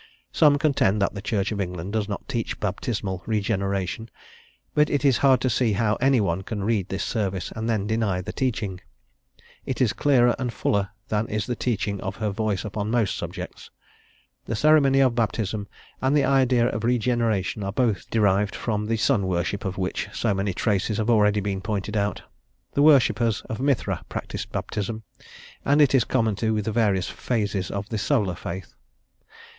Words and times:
Some 0.31 0.57
contend 0.57 0.99
that 0.99 1.13
the 1.13 1.21
Church 1.21 1.51
of 1.51 1.61
England 1.61 1.93
does 1.93 2.09
not 2.09 2.27
teach 2.27 2.59
baptismal 2.59 3.21
regeneration, 3.27 4.09
but 4.73 4.89
it 4.89 5.05
is 5.05 5.17
hard 5.17 5.41
to 5.41 5.47
see 5.51 5.73
how 5.73 5.93
any 5.97 6.19
one 6.19 6.41
can 6.41 6.63
read 6.63 6.89
this 6.89 7.03
service, 7.03 7.51
and 7.55 7.69
then 7.69 7.85
deny 7.85 8.19
the 8.19 8.33
teaching; 8.33 8.81
it 9.63 9.79
is 9.79 9.93
clearer 9.93 10.35
and 10.39 10.51
fuller 10.51 10.89
than 11.09 11.27
is 11.27 11.45
the 11.45 11.55
teaching 11.55 12.01
of 12.01 12.15
her 12.15 12.31
voice 12.31 12.65
upon 12.65 12.89
most 12.89 13.15
subjects. 13.15 13.69
The 14.45 14.55
ceremony 14.55 15.01
of 15.01 15.13
baptism 15.13 15.67
and 16.01 16.17
the 16.17 16.25
idea 16.25 16.67
of 16.69 16.83
regeneration 16.83 17.63
are 17.63 17.71
both 17.71 18.09
derived 18.09 18.55
from 18.55 18.87
the 18.87 18.97
sun 18.97 19.27
worship 19.27 19.65
of 19.65 19.77
which 19.77 20.09
so 20.13 20.33
many 20.33 20.51
traces 20.55 20.97
have 20.97 21.11
already 21.11 21.41
been 21.41 21.61
pointed 21.61 21.95
out: 21.95 22.23
the 22.73 22.81
worshippers 22.81 23.41
of 23.41 23.59
Mithra 23.59 24.03
practised 24.09 24.51
baptism, 24.51 25.03
and 25.63 25.79
it 25.79 25.93
is 25.93 26.05
common 26.05 26.35
to 26.37 26.59
the 26.63 26.71
various 26.71 27.07
phases 27.07 27.69
of 27.69 27.89
the 27.89 27.99
solar 27.99 28.33
faith. 28.33 28.73